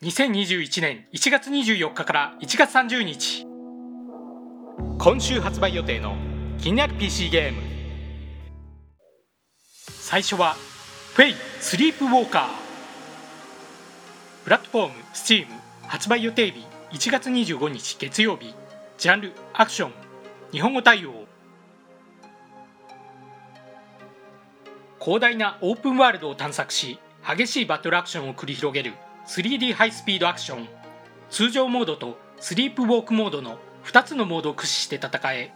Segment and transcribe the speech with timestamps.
[0.00, 3.44] 2021年1月24日から1月30日。
[4.96, 6.14] 今週発売予定の
[6.56, 7.60] 気になる PC ゲーム。
[9.76, 10.54] 最初は
[11.16, 12.48] 「フェイスリープウォーカー」
[14.44, 15.46] プラットフォーム Steam
[15.88, 18.54] 発売予定日1月25日月曜日。
[18.98, 19.92] ジャンルアクション。
[20.52, 21.26] 日本語対応。
[25.00, 28.92] 広大なオープンワールドを探索し激しいバトルアクションを繰り広げる。
[29.28, 30.66] 3D ハイスピードアクション。
[31.30, 35.52] 通常モードとスリープウォークモードの2つのモードを駆使して戦え。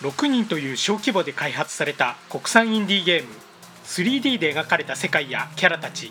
[0.00, 3.28] 6人という小規模で開発された国産インディーゲーム。
[3.84, 6.10] 3D で描かれた世界やキャラたち。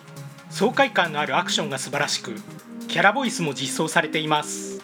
[0.52, 2.36] 爽快感のあるアクションが素晴らしく
[2.88, 4.77] キャラボイスも実装されています。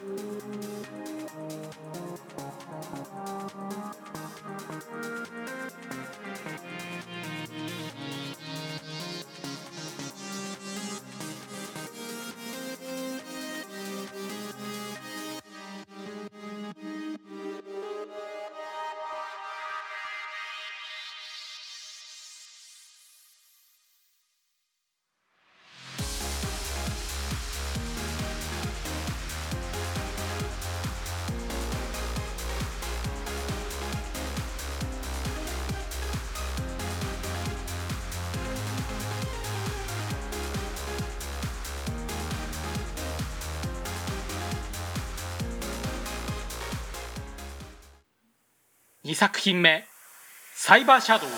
[49.14, 49.86] 2作品目
[50.58, 51.30] 「サイバーシャドウ」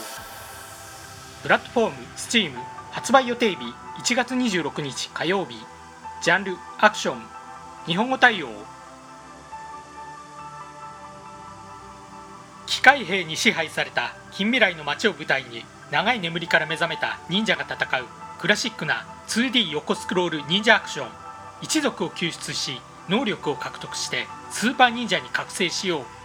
[1.43, 2.53] プラットフォーム STEAM
[2.91, 3.57] 発売予定日
[3.97, 5.57] 1月26日火曜日。
[6.21, 7.21] ジャンルアクション。
[7.85, 8.47] 日本語対応。
[12.65, 18.05] 機械兵に支配された近未来の街を舞台に長い眠りから目覚めた忍者が戦う
[18.39, 21.09] クラシックな 2D 横スクロール忍者アクション。
[21.61, 26.24] 一族を救出し能力を獲得してスーパー忍者に覚醒しよう。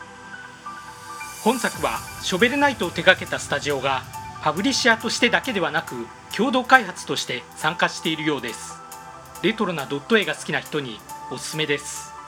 [1.43, 4.03] 本作はショベルナイトを手掛けたスタジオが
[4.43, 6.07] パブリッシャーとしてだけではなく
[6.37, 8.75] 共同開発として参加しているようです。
[9.43, 12.20] レトロなドット絵が好きな人におすすめです。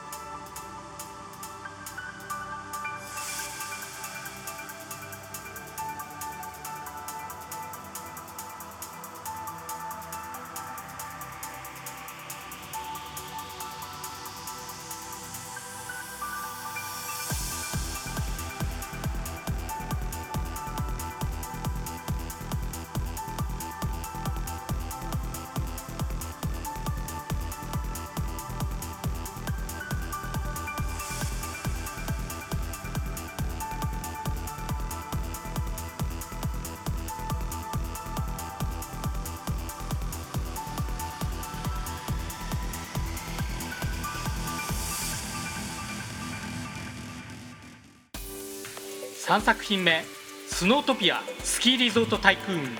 [49.25, 50.03] 3作品目
[50.49, 52.77] 「スノートピアスキーリゾートタイクーン」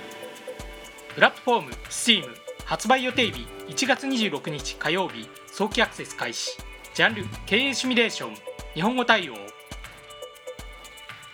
[1.15, 6.57] プラットフォーム STEAM 発売予定日1月26日火曜日早期アクセス開始。
[6.95, 8.35] ジャンル経営シミュレーション。
[8.73, 9.35] 日本語対応。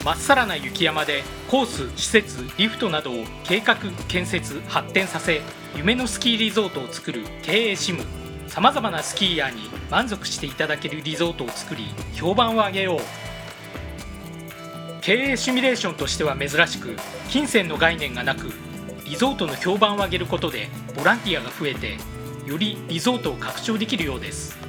[0.05, 3.77] まっさらな雪山でコース施設リフトなどを計画
[4.07, 5.41] 建設発展させ
[5.75, 8.03] 夢のスキーリゾートを作る経営シム。
[8.47, 13.28] さまざまなスキーヤーに満足していただけるリゾートを作り評判を上げよう。
[15.09, 16.95] 経営シミュレーションとしては珍しく
[17.29, 18.51] 金銭の概念がなく
[19.05, 21.97] リゾートの評判を上げることでボランティアが増えて
[22.45, 24.68] よりリゾートを拡張できるようです。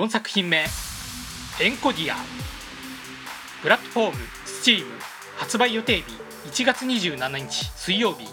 [0.00, 0.56] 4作品目
[1.60, 2.16] 「エンコディア」
[3.60, 4.86] プラットフォーム STEAM
[5.36, 8.26] 発売予定日1月27日水曜日。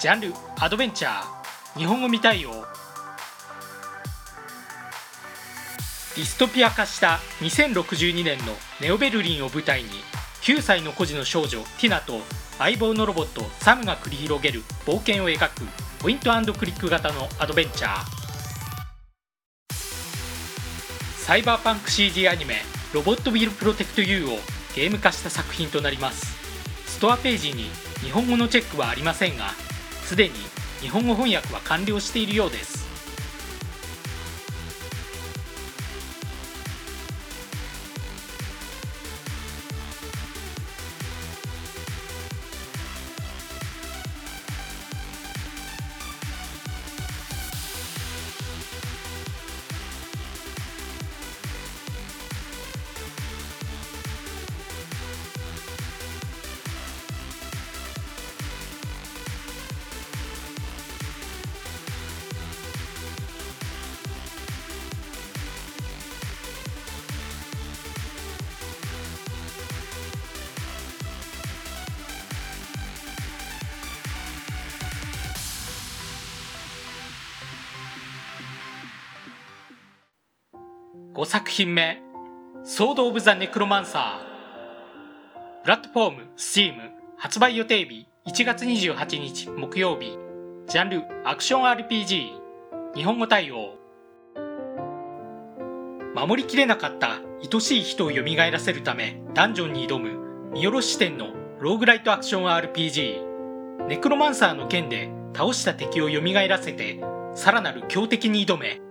[0.00, 1.78] ジャンルアドベンチャー。
[1.78, 2.66] 日本語未対応。
[6.16, 9.90] ディストピア化した2062年のネオベルリンを舞台に
[10.42, 12.20] 9歳の孤児の少女ティナと
[12.58, 15.62] 相棒のロボットサムが繰り広げる冒険を描く
[16.00, 18.21] ポイントクリック型のアドベンチャー。
[21.22, 22.56] サイバーパンク CG アニメ
[22.92, 24.40] 「ロボット・ウィル・プロテクト・ユー」を
[24.74, 26.34] ゲーム化した作品となります。
[26.84, 27.70] ストアページに
[28.00, 29.54] 日本語のチェックはありませんが
[30.04, 30.34] すでに
[30.80, 32.81] 日本語翻訳は完了しているようです。
[81.14, 82.00] 5作品目
[82.64, 86.72] 「ソード・オブ・ザ・ネクロマンサー」プラットフォーム Steam
[87.18, 90.16] 発売予定日1月28日木曜日。
[90.68, 92.40] ジャンルアクション RPG
[92.94, 93.76] 日本語対応。
[96.14, 101.28] 守りきれなかった愛しい人を蘇らせるためダンジョンに挑む見下ろし視点の
[101.60, 107.00] ローグライトアクション RPG ネクロマンサーの剣で倒した敵を蘇らせて
[107.34, 108.81] さらなる強敵に挑め。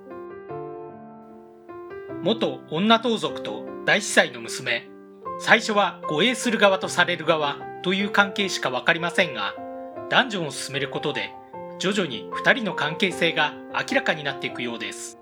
[2.23, 4.88] 元女盗賊と大司祭の娘。
[5.39, 9.56] 最初は護衛する側とされる側という関係しか分かりませんが
[10.12, 11.33] ダンジョンを進めることで
[11.79, 15.18] 徐々に2人の関係性が明らかになっていくようです。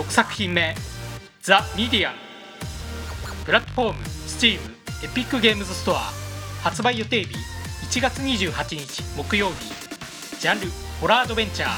[0.00, 0.74] 6作品目
[1.42, 2.14] 「The Medium」
[3.44, 4.58] プラットフォーム Steam
[5.04, 6.10] Epic Games Store。
[6.62, 7.36] 発売予定日
[7.98, 10.40] 1月28日木曜日。
[10.40, 10.68] ジャンル
[11.02, 11.68] ホラーアドベンチャー。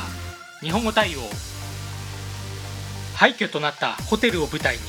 [0.61, 1.21] 日本語対応。
[3.17, 4.83] 廃墟となったホテルを舞台に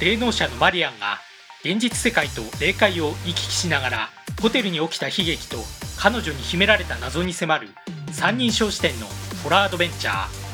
[0.00, 1.18] 霊能者のマリアンが
[1.64, 4.10] 現実世界と霊界を行き来しながら
[4.40, 5.56] ホテルに起きた悲劇と
[5.98, 7.68] 彼女に秘められた謎に迫る
[8.12, 9.06] 三人称視点の
[9.42, 10.45] ホラーアドベンチャー。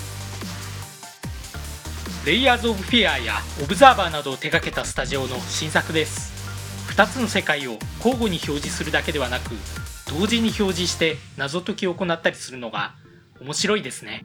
[2.25, 6.33] レイヤーズ・オブ・フィアやオブザーバーなどを手掛けたスタジオの新作です。
[6.95, 9.51] 2つの世界を交互に表示するだけではなく
[10.09, 12.95] 同時に表示して謎解きを行ったりするのが
[13.41, 14.25] 面白いですね。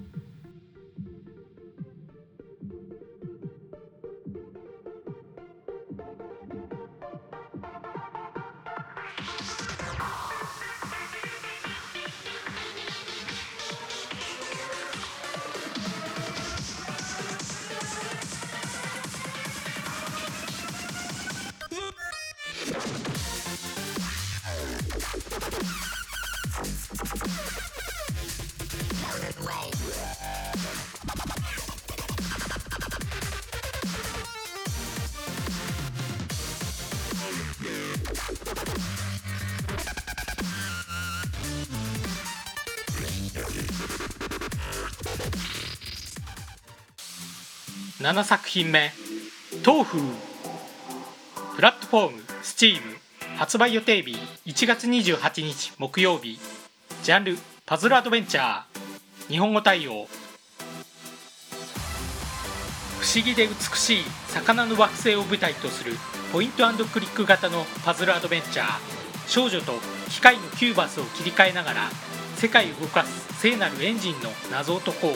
[47.99, 48.89] 7作品目
[49.65, 49.97] 「豆腐」
[51.57, 52.79] プラットフォーム STEAM
[53.37, 54.15] 発売予定日
[54.45, 56.39] 1月28日木曜日。
[57.07, 58.63] ジャンルパズルアドベンチャー。
[59.29, 60.09] 日本語対応。
[62.99, 65.93] 不思議で美しい魚の惑星を舞台とする
[66.33, 68.79] ポイントクリック型のパズルアドベンチャー。
[69.25, 69.71] 少女と
[70.09, 71.89] 機械のキューバスを切り替えながら
[72.35, 75.13] 世界を動かす聖なるエンジンの謎を解こう。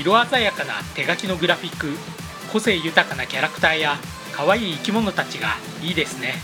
[0.00, 1.88] 色鮮やかな手書きのグラフィック。
[2.54, 3.98] 個性豊かなキャラクターや
[4.32, 6.36] 可愛い生き物たちがいいですね。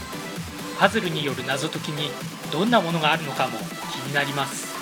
[0.81, 2.11] パズルによる謎解きに
[2.51, 3.59] どんなものがあるのかも
[3.93, 4.80] 気になります。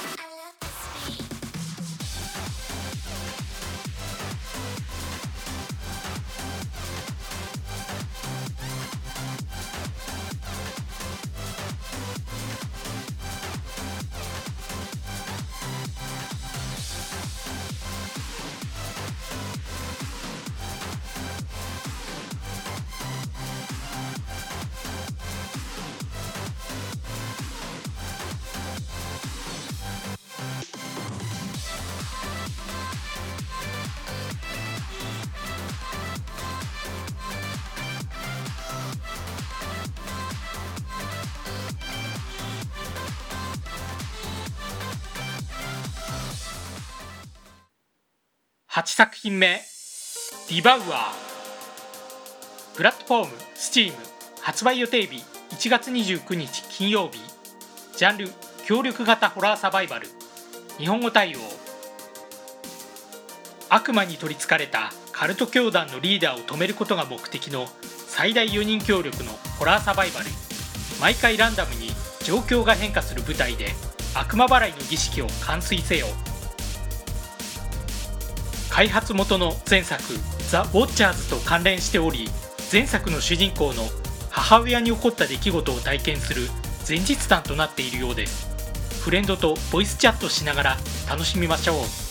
[48.79, 49.47] 8作品目
[50.49, 50.87] ディバウアー
[52.77, 53.93] プラットフォーム STEAM
[54.41, 57.19] 発売予定日1月29日金曜日
[57.97, 58.29] ジャンル
[58.67, 60.07] 協力型ホラーサバイバル
[60.79, 61.41] 日本語対応
[63.69, 70.27] 悪魔に取りつかれたカルト教団のリーダーを止めることが目的の最大4人協力のホラーサバイバル
[71.01, 71.89] 毎回ランダムに
[72.23, 73.73] 状況が変化する舞台で
[74.15, 76.07] 悪魔払いの儀式を完遂せよ。
[78.79, 80.01] 開発元の前作
[80.49, 82.31] 「ザ・ウォッチャーズ」と関連しており
[82.73, 83.89] 前作の主人公の
[84.31, 86.49] 母親に起こった出来事を体験する
[86.89, 88.47] 前日談となっているようです。
[89.01, 90.77] フレンドとボイスチャットしながら
[91.11, 92.08] 楽しみましょう。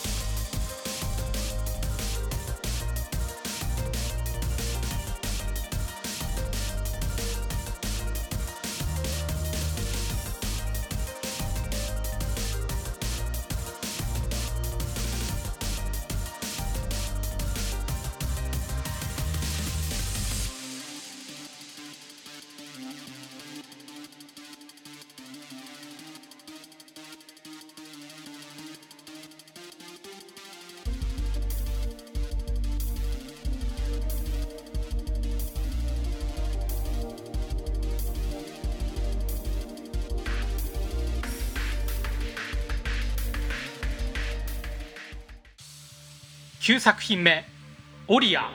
[46.67, 47.45] 9作品目
[48.09, 48.51] 「オリア」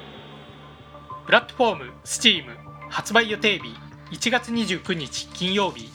[1.24, 2.44] プラットフォーム STEAM
[2.90, 3.74] 発売予定日
[4.10, 5.90] 1月29日金曜日。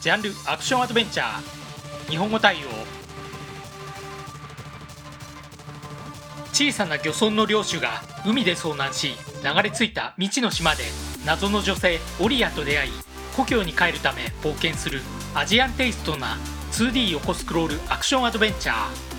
[0.00, 2.10] ジャンルアクションアドベンチャー。
[2.10, 2.60] 日本語対応。
[6.54, 9.12] 小さな漁村の領主が海で遭難し
[9.44, 10.84] 流れ着いた未知の島で
[11.26, 12.90] 謎の女性オリアと出会い
[13.36, 15.02] 故郷に帰るため冒険する
[15.34, 16.38] アジアンテイストな
[16.72, 19.09] 2D 横スクロールアクションアドベンチャー。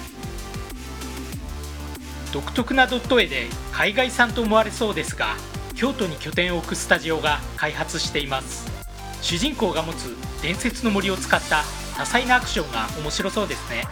[2.31, 5.35] 独特なドット絵で海外産と思われそうですが
[5.75, 8.69] 京都に拠点を置くスタジオが開発しています。
[9.21, 11.63] 主人公が持つ伝説の森を使った
[11.95, 13.85] 多彩なアクションが面白そうですね。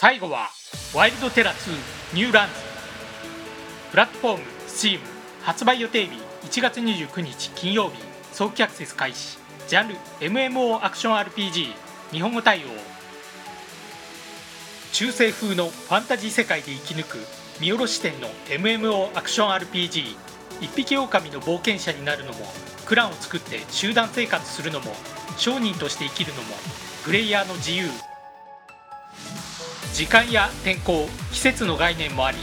[0.00, 0.48] 最後は
[0.94, 2.54] ワイルドテラ2ニューランズ。
[3.90, 4.98] プラットフォーム Steam
[5.42, 6.12] 発売予定日
[6.60, 8.02] 1月29日金曜日。
[8.32, 9.36] 早期アクセス開始。
[9.68, 11.74] ジャンル MMO アクション RPG
[12.12, 12.68] 日本語対応。
[14.94, 17.18] 中世風のファンタジー世界で生き抜く
[17.60, 20.16] 見下ろし点の MMO アクション RPG
[20.62, 22.38] 一匹狼の冒険者になるのも
[22.86, 24.94] クランを作って集団生活するのも
[25.36, 26.54] 商人として生きるのも
[27.04, 28.09] プレイヤーの自由。
[30.00, 32.38] 時間や天候季節の概念もあり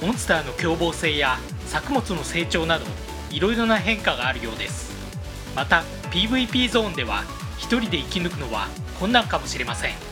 [0.00, 2.86] モンスターの凶暴性や作物の成長など
[3.30, 4.90] いろいろな変化があるようです。
[5.54, 7.24] また PVP ゾーンでは
[7.58, 8.66] 1人で生き抜くのは
[8.98, 10.11] 困難かもしれません。